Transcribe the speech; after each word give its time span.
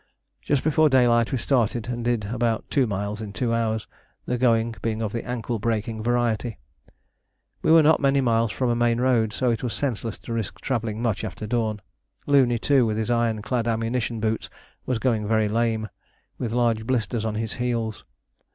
Just 0.41 0.63
before 0.63 0.89
daylight 0.89 1.31
we 1.31 1.37
started 1.37 1.87
and 1.87 2.03
did 2.03 2.25
about 2.33 2.65
two 2.71 2.87
miles 2.87 3.21
in 3.21 3.33
two 3.33 3.53
hours, 3.53 3.85
the 4.25 4.35
going 4.35 4.73
being 4.81 4.99
of 4.99 5.11
the 5.13 5.23
ankle 5.23 5.59
breaking 5.59 6.01
variety. 6.01 6.57
We 7.61 7.71
were 7.71 7.83
not 7.83 7.99
many 7.99 8.19
miles 8.19 8.51
from 8.51 8.71
a 8.71 8.75
main 8.75 8.99
road, 8.99 9.31
so 9.31 9.51
it 9.51 9.61
was 9.61 9.73
senseless 9.73 10.17
to 10.17 10.33
risk 10.33 10.59
travelling 10.59 11.03
much 11.03 11.23
after 11.23 11.45
dawn. 11.45 11.83
Looney, 12.25 12.57
too, 12.57 12.83
with 12.83 12.97
his 12.97 13.11
iron 13.11 13.43
clad 13.43 13.67
ammunition 13.67 14.19
boots, 14.19 14.49
was 14.87 14.97
going 14.97 15.27
very 15.27 15.47
lame, 15.47 15.87
with 16.39 16.51
large 16.51 16.87
blisters 16.87 17.23
on 17.23 17.35
his 17.35 17.53
heels. 17.61 18.03